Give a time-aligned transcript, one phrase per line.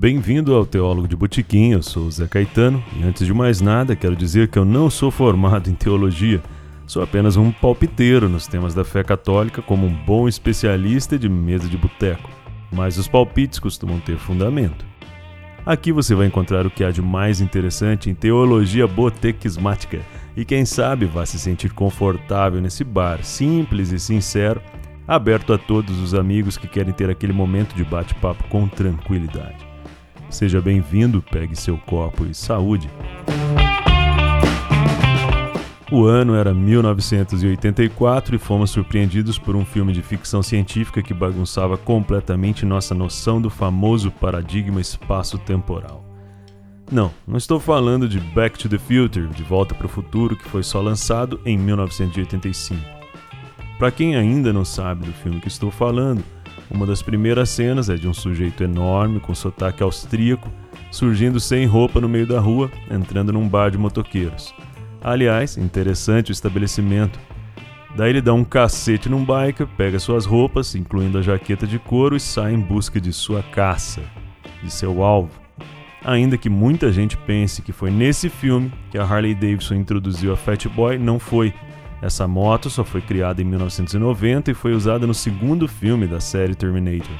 [0.00, 3.94] Bem-vindo ao Teólogo de Botiquim, eu sou o Zé Caetano e antes de mais nada
[3.94, 6.42] quero dizer que eu não sou formado em teologia,
[6.86, 11.68] sou apenas um palpiteiro nos temas da fé católica como um bom especialista de mesa
[11.68, 12.30] de boteco,
[12.72, 14.86] mas os palpites costumam ter fundamento.
[15.66, 20.00] Aqui você vai encontrar o que há de mais interessante em teologia botequismática
[20.34, 24.62] e quem sabe vá se sentir confortável nesse bar simples e sincero,
[25.06, 29.69] aberto a todos os amigos que querem ter aquele momento de bate-papo com tranquilidade.
[30.30, 32.88] Seja bem-vindo, pegue seu copo e saúde.
[35.90, 41.76] O ano era 1984 e fomos surpreendidos por um filme de ficção científica que bagunçava
[41.76, 46.04] completamente nossa noção do famoso paradigma espaço-temporal.
[46.92, 50.48] Não, não estou falando de Back to the Future, De Volta para o Futuro, que
[50.48, 52.80] foi só lançado em 1985.
[53.80, 56.22] Para quem ainda não sabe do filme que estou falando,
[56.70, 60.50] uma das primeiras cenas é de um sujeito enorme com sotaque austríaco
[60.90, 64.54] surgindo sem roupa no meio da rua, entrando num bar de motoqueiros.
[65.00, 67.18] Aliás, interessante o estabelecimento.
[67.96, 72.16] Daí ele dá um cacete num biker, pega suas roupas, incluindo a jaqueta de couro,
[72.16, 74.02] e sai em busca de sua caça,
[74.62, 75.40] de seu alvo.
[76.04, 80.36] Ainda que muita gente pense que foi nesse filme que a Harley Davidson introduziu a
[80.36, 81.52] Fat Boy, não foi.
[82.02, 86.54] Essa moto só foi criada em 1990 e foi usada no segundo filme da série
[86.54, 87.14] Terminator.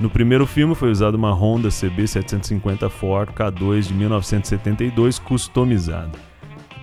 [0.00, 6.12] No primeiro filme foi usada uma Honda CB750 Ford K2 de 1972 customizada.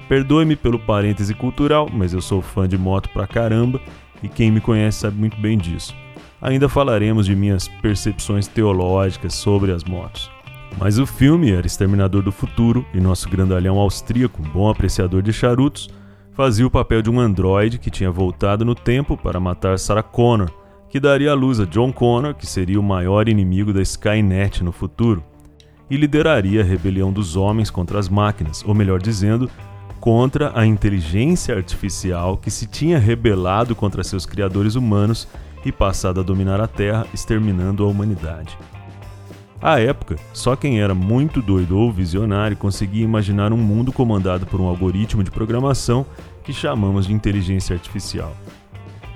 [0.07, 3.79] Perdoe-me pelo parêntese cultural, mas eu sou fã de moto pra caramba
[4.21, 5.93] e quem me conhece sabe muito bem disso.
[6.41, 10.31] Ainda falaremos de minhas percepções teológicas sobre as motos.
[10.77, 15.89] Mas o filme era Exterminador do Futuro e nosso grandalhão austríaco, bom apreciador de charutos,
[16.33, 20.51] fazia o papel de um androide que tinha voltado no tempo para matar Sarah Connor,
[20.89, 24.71] que daria à luz a John Connor, que seria o maior inimigo da Skynet no
[24.71, 25.23] futuro,
[25.89, 29.49] e lideraria a rebelião dos homens contra as máquinas, ou melhor dizendo,
[29.99, 35.27] contra a inteligência artificial que se tinha rebelado contra seus criadores humanos
[35.65, 38.57] e passado a dominar a Terra, exterminando a humanidade.
[39.63, 44.59] À época, só quem era muito doido ou visionário conseguia imaginar um mundo comandado por
[44.59, 46.05] um algoritmo de programação
[46.43, 48.35] que chamamos de inteligência artificial.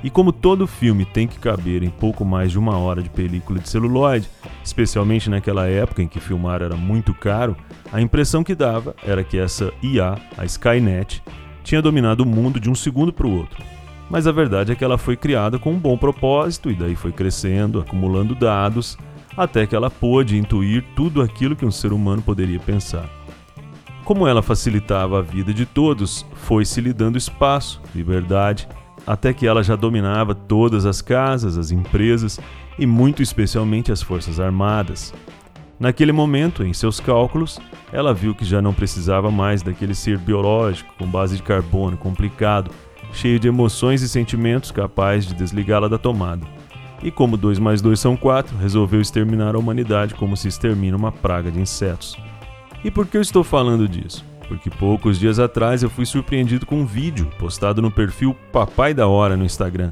[0.02, 3.60] E como todo filme tem que caber em pouco mais de uma hora de película
[3.60, 4.30] de celuloide,
[4.64, 7.54] especialmente naquela época em que filmar era muito caro,
[7.92, 11.22] a impressão que dava era que essa IA, a Skynet,
[11.62, 13.62] tinha dominado o mundo de um segundo para o outro.
[14.10, 17.12] Mas a verdade é que ela foi criada com um bom propósito e daí foi
[17.12, 18.98] crescendo, acumulando dados
[19.38, 23.08] até que ela pôde intuir tudo aquilo que um ser humano poderia pensar.
[24.04, 28.68] Como ela facilitava a vida de todos, foi-se lhe dando espaço, liberdade,
[29.06, 32.40] até que ela já dominava todas as casas, as empresas
[32.80, 35.14] e, muito especialmente, as forças armadas.
[35.80, 37.60] Naquele momento, em seus cálculos,
[37.94, 42.72] ela viu que já não precisava mais daquele ser biológico com base de carbono complicado,
[43.14, 46.57] cheio de emoções e sentimentos capaz de desligá-la da tomada
[47.02, 51.12] e, como 2 mais 2 são 4, resolveu exterminar a humanidade como se extermina uma
[51.12, 52.18] praga de insetos.
[52.84, 54.26] E por que eu estou falando disso?
[54.48, 59.08] Porque poucos dias atrás eu fui surpreendido com um vídeo postado no perfil Papai da
[59.08, 59.92] Hora no Instagram.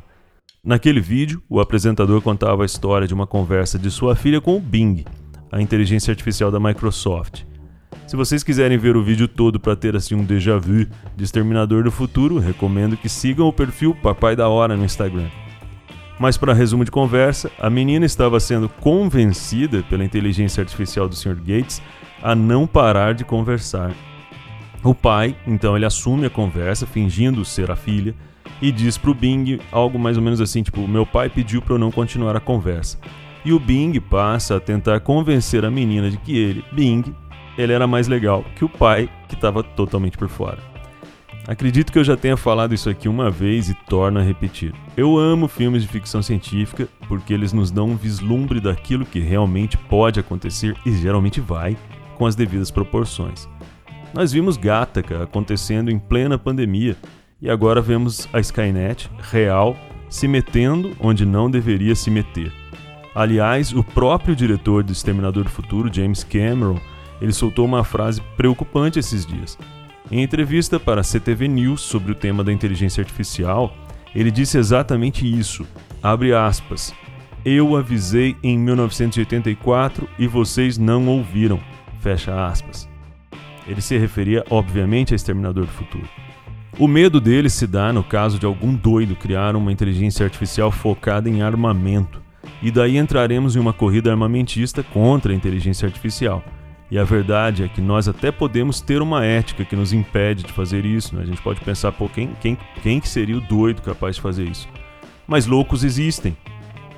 [0.64, 4.60] Naquele vídeo, o apresentador contava a história de uma conversa de sua filha com o
[4.60, 5.06] Bing,
[5.52, 7.44] a inteligência artificial da Microsoft.
[8.08, 11.84] Se vocês quiserem ver o vídeo todo para ter assim um déjà vu de Exterminador
[11.84, 15.28] do Futuro, recomendo que sigam o perfil Papai da Hora no Instagram.
[16.18, 21.36] Mas, para resumo de conversa, a menina estava sendo convencida pela inteligência artificial do Sr.
[21.36, 21.82] Gates
[22.22, 23.92] a não parar de conversar.
[24.84, 28.16] O pai, então, ele assume a conversa, fingindo ser a filha,
[28.62, 31.76] e diz para o Bing algo mais ou menos assim, tipo, meu pai pediu para
[31.76, 32.98] eu não continuar a conversa.
[33.44, 37.04] E o Bing passa a tentar convencer a menina de que ele, Bing,
[37.58, 40.75] ele era mais legal que o pai, que estava totalmente por fora.
[41.48, 44.74] Acredito que eu já tenha falado isso aqui uma vez e torno a repetir.
[44.98, 49.78] Eu amo filmes de ficção científica porque eles nos dão um vislumbre daquilo que realmente
[49.78, 51.78] pode acontecer e geralmente vai,
[52.18, 53.48] com as devidas proporções.
[54.12, 56.98] Nós vimos Gattaca acontecendo em plena pandemia
[57.40, 59.78] e agora vemos a Skynet real
[60.10, 62.52] se metendo onde não deveria se meter.
[63.14, 66.80] Aliás, o próprio diretor do Exterminador do Futuro, James Cameron,
[67.22, 69.58] ele soltou uma frase preocupante esses dias.
[70.12, 73.76] Em entrevista para a CTV News sobre o tema da inteligência artificial,
[74.14, 75.66] ele disse exatamente isso.
[76.02, 76.94] Abre aspas.
[77.44, 81.60] Eu avisei em 1984 e vocês não ouviram.
[82.02, 82.88] Fecha aspas.
[83.68, 86.08] Ele se referia, obviamente, a Exterminador do Futuro.
[86.78, 91.30] O medo dele se dá no caso de algum doido criar uma inteligência artificial focada
[91.30, 92.22] em armamento
[92.62, 96.44] E daí entraremos em uma corrida armamentista contra a inteligência artificial.
[96.90, 100.54] E a verdade é que nós até podemos ter uma ética que nos impede de
[100.54, 101.16] fazer isso.
[101.16, 101.24] Né?
[101.24, 104.44] A gente pode pensar, pô, quem, quem, quem que seria o doido capaz de fazer
[104.44, 104.68] isso?
[105.28, 106.38] Mas loucos existem.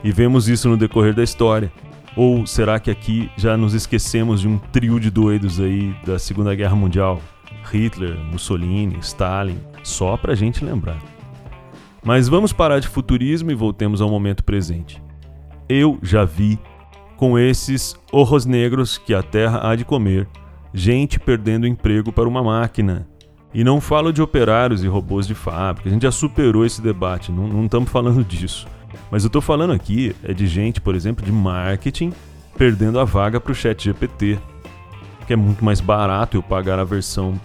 [0.04, 1.72] E vemos isso no decorrer da história.
[2.16, 6.54] Ou será que aqui já nos esquecemos de um trio de doidos aí da Segunda
[6.54, 7.22] Guerra Mundial?
[7.72, 10.98] Hitler, Mussolini, Stalin, só pra gente lembrar.
[12.04, 15.02] Mas vamos parar de futurismo e voltemos ao momento presente.
[15.68, 16.58] Eu já vi
[17.18, 20.28] com esses horros negros que a terra há de comer,
[20.74, 23.08] gente perdendo emprego para uma máquina.
[23.54, 27.32] E não falo de operários e robôs de fábrica, a gente já superou esse debate,
[27.32, 28.68] não estamos falando disso.
[29.10, 32.14] Mas eu estou falando aqui é de gente, por exemplo, de marketing
[32.58, 34.40] perdendo a vaga para o chat GPT,
[35.26, 37.40] que é muito mais barato eu pagar a versão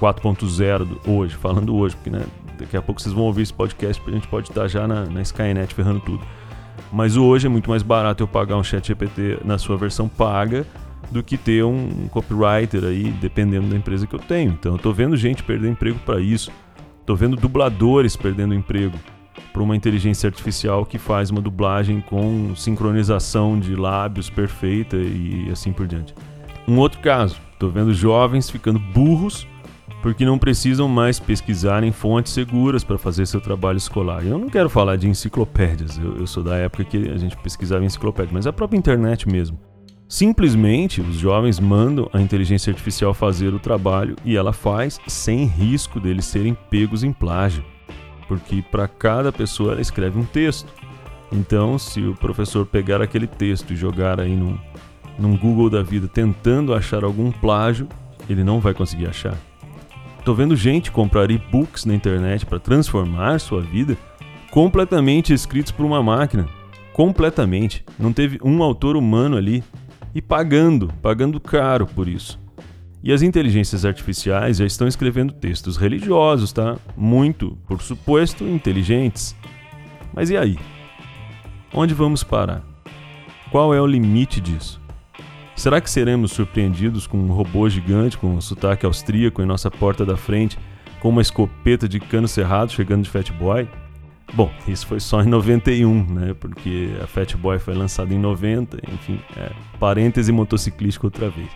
[0.00, 2.24] 4.0 hoje, falando hoje, porque né,
[2.58, 5.22] daqui a pouco vocês vão ouvir esse podcast, a gente pode estar já na, na
[5.22, 6.24] Skynet ferrando tudo.
[6.92, 10.66] Mas hoje é muito mais barato eu pagar um chat GPT na sua versão paga
[11.10, 14.52] do que ter um copywriter aí, dependendo da empresa que eu tenho.
[14.52, 16.50] Então eu tô vendo gente perder emprego para isso.
[17.04, 18.98] Tô vendo dubladores perdendo emprego
[19.52, 25.72] para uma inteligência artificial que faz uma dublagem com sincronização de lábios perfeita e assim
[25.72, 26.14] por diante.
[26.66, 29.46] Um outro caso, tô vendo jovens ficando burros
[30.00, 34.24] porque não precisam mais pesquisar em fontes seguras para fazer seu trabalho escolar.
[34.24, 37.82] Eu não quero falar de enciclopédias, eu, eu, sou da época que a gente pesquisava
[37.82, 39.58] em enciclopédia, mas a própria internet mesmo.
[40.08, 45.98] Simplesmente os jovens mandam a inteligência artificial fazer o trabalho e ela faz sem risco
[45.98, 47.64] deles serem pegos em plágio,
[48.28, 50.70] porque para cada pessoa ela escreve um texto.
[51.32, 54.58] Então, se o professor pegar aquele texto e jogar aí num,
[55.18, 57.88] num Google da vida tentando achar algum plágio,
[58.28, 59.38] ele não vai conseguir achar.
[60.24, 63.98] Tô vendo gente comprar e-books na internet para transformar sua vida
[64.52, 66.48] completamente escritos por uma máquina.
[66.92, 67.84] Completamente.
[67.98, 69.64] Não teve um autor humano ali.
[70.14, 72.38] E pagando, pagando caro por isso.
[73.02, 76.76] E as inteligências artificiais já estão escrevendo textos religiosos, tá?
[76.96, 79.34] Muito, por suposto, inteligentes.
[80.12, 80.58] Mas e aí?
[81.72, 82.62] Onde vamos parar?
[83.50, 84.81] Qual é o limite disso?
[85.54, 90.04] Será que seremos surpreendidos com um robô gigante com um sotaque austríaco em nossa porta
[90.04, 90.58] da frente,
[91.00, 93.68] com uma escopeta de cano cerrado chegando de Fat Boy?
[94.34, 96.34] Bom, isso foi só em 91, né?
[96.34, 101.50] Porque a Fat Boy foi lançada em 90, enfim, é, parêntese motociclístico outra vez.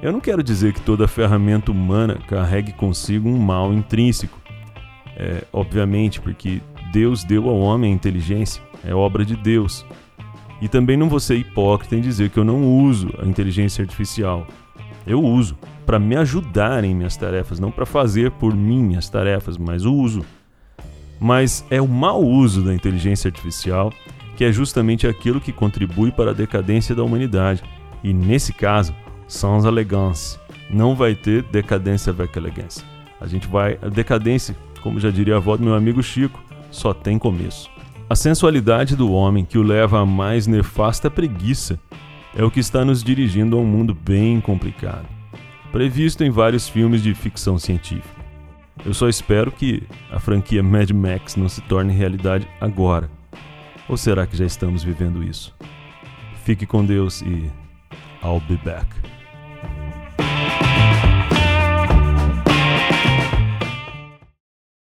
[0.00, 4.38] Eu não quero dizer que toda ferramenta humana carregue consigo um mal intrínseco.
[5.16, 6.60] É, obviamente, porque
[6.92, 9.84] Deus deu ao homem a inteligência, é obra de Deus.
[10.60, 14.46] E também não vou ser hipócrita em dizer que eu não uso a inteligência artificial.
[15.06, 19.56] Eu uso para me ajudar em minhas tarefas, não para fazer por mim as tarefas,
[19.56, 20.24] mas uso.
[21.20, 23.92] Mas é o mau uso da inteligência artificial
[24.36, 27.62] que é justamente aquilo que contribui para a decadência da humanidade.
[28.04, 28.94] E nesse caso,
[29.26, 30.38] sans elegance.
[30.68, 32.84] Não vai ter decadência avec elegância.
[33.20, 33.78] A gente vai.
[33.80, 37.70] A decadência, como já diria a avó do meu amigo Chico, só tem começo.
[38.08, 41.76] A sensualidade do homem que o leva à mais nefasta preguiça
[42.36, 45.08] é o que está nos dirigindo a um mundo bem complicado,
[45.72, 48.24] previsto em vários filmes de ficção científica.
[48.84, 53.10] Eu só espero que a franquia Mad Max não se torne realidade agora.
[53.88, 55.52] Ou será que já estamos vivendo isso?
[56.44, 57.50] Fique com Deus e
[58.22, 58.86] I'll be back.